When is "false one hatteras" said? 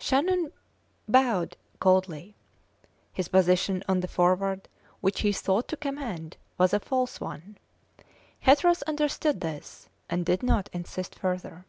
6.80-8.80